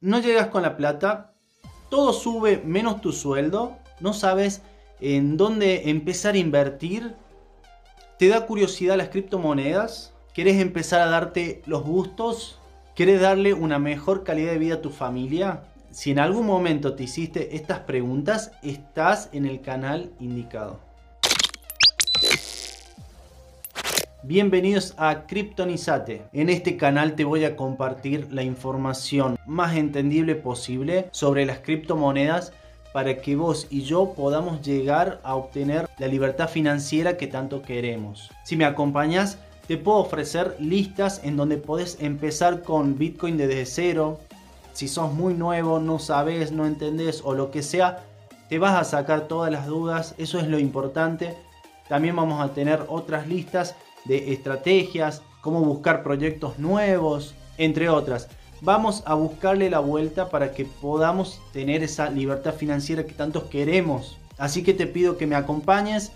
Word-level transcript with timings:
no 0.00 0.20
llegas 0.20 0.48
con 0.48 0.62
la 0.62 0.76
plata, 0.76 1.32
todo 1.90 2.12
sube 2.12 2.62
menos 2.64 3.00
tu 3.00 3.12
sueldo, 3.12 3.76
no 4.00 4.12
sabes 4.12 4.62
en 5.00 5.36
dónde 5.36 5.90
empezar 5.90 6.34
a 6.34 6.38
invertir, 6.38 7.14
te 8.18 8.28
da 8.28 8.46
curiosidad 8.46 8.96
las 8.96 9.08
criptomonedas, 9.08 10.14
quieres 10.34 10.60
empezar 10.60 11.00
a 11.00 11.10
darte 11.10 11.62
los 11.66 11.82
gustos, 11.82 12.58
quieres 12.94 13.20
darle 13.20 13.54
una 13.54 13.78
mejor 13.78 14.24
calidad 14.24 14.52
de 14.52 14.58
vida 14.58 14.74
a 14.76 14.82
tu 14.82 14.90
familia. 14.90 15.64
Si 15.90 16.10
en 16.10 16.18
algún 16.18 16.46
momento 16.46 16.94
te 16.94 17.04
hiciste 17.04 17.56
estas 17.56 17.80
preguntas, 17.80 18.52
estás 18.62 19.28
en 19.32 19.46
el 19.46 19.60
canal 19.60 20.12
indicado. 20.20 20.78
Bienvenidos 24.22 24.92
a 24.98 25.22
Kryptonizate. 25.26 26.24
En 26.34 26.50
este 26.50 26.76
canal 26.76 27.14
te 27.14 27.24
voy 27.24 27.46
a 27.46 27.56
compartir 27.56 28.28
la 28.30 28.42
información 28.42 29.38
más 29.46 29.76
entendible 29.76 30.34
posible 30.34 31.08
sobre 31.10 31.46
las 31.46 31.60
criptomonedas 31.60 32.52
para 32.92 33.16
que 33.16 33.34
vos 33.34 33.66
y 33.70 33.80
yo 33.80 34.12
podamos 34.12 34.60
llegar 34.60 35.20
a 35.22 35.36
obtener 35.36 35.88
la 35.98 36.06
libertad 36.06 36.50
financiera 36.50 37.16
que 37.16 37.28
tanto 37.28 37.62
queremos. 37.62 38.30
Si 38.44 38.56
me 38.56 38.66
acompañas, 38.66 39.38
te 39.66 39.78
puedo 39.78 39.96
ofrecer 39.96 40.54
listas 40.60 41.22
en 41.24 41.38
donde 41.38 41.56
podés 41.56 41.96
empezar 41.98 42.62
con 42.62 42.98
Bitcoin 42.98 43.38
desde 43.38 43.64
cero. 43.64 44.20
Si 44.74 44.86
sos 44.86 45.14
muy 45.14 45.32
nuevo, 45.32 45.78
no 45.78 45.98
sabes, 45.98 46.52
no 46.52 46.66
entendés 46.66 47.22
o 47.24 47.32
lo 47.32 47.50
que 47.50 47.62
sea, 47.62 48.04
te 48.50 48.58
vas 48.58 48.78
a 48.78 48.84
sacar 48.84 49.28
todas 49.28 49.50
las 49.50 49.66
dudas, 49.66 50.14
eso 50.18 50.38
es 50.38 50.46
lo 50.46 50.58
importante. 50.58 51.38
También 51.88 52.14
vamos 52.14 52.40
a 52.40 52.52
tener 52.52 52.84
otras 52.88 53.26
listas 53.26 53.74
de 54.04 54.32
estrategias, 54.32 55.22
cómo 55.40 55.60
buscar 55.60 56.02
proyectos 56.02 56.58
nuevos, 56.58 57.34
entre 57.58 57.88
otras. 57.88 58.28
Vamos 58.62 59.02
a 59.06 59.14
buscarle 59.14 59.70
la 59.70 59.78
vuelta 59.80 60.28
para 60.28 60.52
que 60.52 60.64
podamos 60.64 61.40
tener 61.52 61.82
esa 61.82 62.10
libertad 62.10 62.54
financiera 62.54 63.06
que 63.06 63.14
tantos 63.14 63.44
queremos. 63.44 64.18
Así 64.36 64.62
que 64.62 64.74
te 64.74 64.86
pido 64.86 65.16
que 65.16 65.26
me 65.26 65.34
acompañes, 65.34 66.12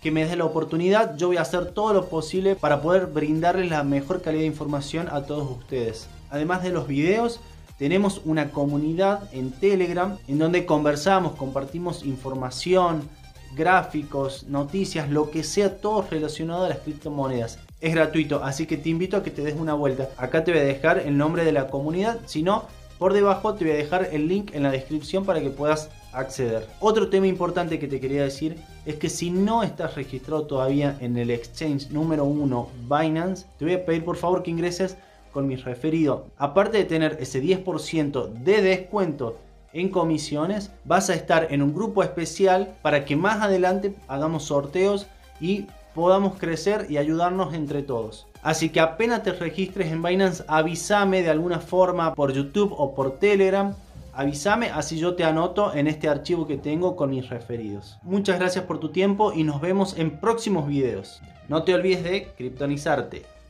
que 0.00 0.10
me 0.10 0.24
des 0.24 0.36
la 0.36 0.44
oportunidad. 0.44 1.16
Yo 1.16 1.28
voy 1.28 1.38
a 1.38 1.42
hacer 1.42 1.72
todo 1.72 1.92
lo 1.92 2.08
posible 2.08 2.54
para 2.54 2.80
poder 2.82 3.06
brindarles 3.06 3.70
la 3.70 3.82
mejor 3.82 4.22
calidad 4.22 4.42
de 4.42 4.46
información 4.46 5.08
a 5.10 5.22
todos 5.22 5.50
ustedes. 5.50 6.08
Además 6.30 6.62
de 6.62 6.70
los 6.70 6.86
videos, 6.86 7.40
tenemos 7.78 8.20
una 8.24 8.50
comunidad 8.50 9.28
en 9.32 9.52
Telegram 9.52 10.18
en 10.26 10.38
donde 10.38 10.66
conversamos, 10.66 11.36
compartimos 11.36 12.04
información, 12.04 13.08
gráficos, 13.54 14.44
noticias, 14.48 15.10
lo 15.10 15.30
que 15.30 15.42
sea, 15.42 15.78
todo 15.80 16.06
relacionado 16.10 16.64
a 16.64 16.68
las 16.68 16.78
criptomonedas. 16.78 17.58
Es 17.80 17.94
gratuito, 17.94 18.42
así 18.42 18.66
que 18.66 18.76
te 18.76 18.88
invito 18.88 19.16
a 19.16 19.22
que 19.22 19.30
te 19.30 19.42
des 19.42 19.54
una 19.54 19.74
vuelta. 19.74 20.10
Acá 20.16 20.44
te 20.44 20.52
voy 20.52 20.60
a 20.60 20.64
dejar 20.64 20.98
el 20.98 21.16
nombre 21.16 21.44
de 21.44 21.52
la 21.52 21.68
comunidad, 21.68 22.18
si 22.26 22.42
no, 22.42 22.64
por 22.98 23.12
debajo 23.12 23.54
te 23.54 23.64
voy 23.64 23.74
a 23.74 23.76
dejar 23.76 24.08
el 24.12 24.26
link 24.26 24.54
en 24.54 24.64
la 24.64 24.72
descripción 24.72 25.24
para 25.24 25.40
que 25.40 25.50
puedas 25.50 25.90
acceder. 26.12 26.66
Otro 26.80 27.08
tema 27.08 27.26
importante 27.28 27.78
que 27.78 27.86
te 27.86 28.00
quería 28.00 28.24
decir 28.24 28.56
es 28.86 28.96
que 28.96 29.08
si 29.08 29.30
no 29.30 29.62
estás 29.62 29.94
registrado 29.94 30.46
todavía 30.46 30.96
en 31.00 31.16
el 31.16 31.30
exchange 31.30 31.90
número 31.90 32.24
1 32.24 32.68
Binance, 32.88 33.46
te 33.58 33.64
voy 33.64 33.74
a 33.74 33.84
pedir 33.84 34.04
por 34.04 34.16
favor 34.16 34.42
que 34.42 34.50
ingreses 34.50 34.96
con 35.32 35.46
mi 35.46 35.56
referido. 35.56 36.26
Aparte 36.36 36.78
de 36.78 36.84
tener 36.84 37.18
ese 37.20 37.42
10% 37.42 38.32
de 38.32 38.62
descuento 38.62 39.38
en 39.72 39.88
comisiones, 39.90 40.70
vas 40.84 41.10
a 41.10 41.14
estar 41.14 41.48
en 41.50 41.62
un 41.62 41.74
grupo 41.74 42.02
especial 42.02 42.74
para 42.82 43.04
que 43.04 43.16
más 43.16 43.42
adelante 43.42 43.94
hagamos 44.08 44.44
sorteos 44.44 45.06
y 45.40 45.66
podamos 45.94 46.38
crecer 46.38 46.86
y 46.88 46.96
ayudarnos 46.96 47.54
entre 47.54 47.82
todos. 47.82 48.26
Así 48.42 48.68
que 48.70 48.80
apenas 48.80 49.22
te 49.22 49.32
registres 49.32 49.90
en 49.90 50.02
Binance, 50.02 50.44
avísame 50.46 51.22
de 51.22 51.30
alguna 51.30 51.58
forma 51.58 52.14
por 52.14 52.32
YouTube 52.32 52.72
o 52.76 52.94
por 52.94 53.18
Telegram. 53.18 53.74
Avísame, 54.14 54.70
así 54.70 54.98
yo 54.98 55.14
te 55.14 55.24
anoto 55.24 55.74
en 55.74 55.86
este 55.86 56.08
archivo 56.08 56.46
que 56.46 56.56
tengo 56.56 56.96
con 56.96 57.10
mis 57.10 57.28
referidos. 57.28 57.98
Muchas 58.02 58.38
gracias 58.38 58.64
por 58.64 58.78
tu 58.80 58.90
tiempo 58.90 59.32
y 59.32 59.44
nos 59.44 59.60
vemos 59.60 59.96
en 59.96 60.18
próximos 60.18 60.66
videos. 60.66 61.20
No 61.48 61.62
te 61.62 61.74
olvides 61.74 62.04
de 62.04 62.28
criptonizarte. 62.36 63.37